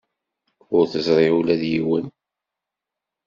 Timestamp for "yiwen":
1.71-2.05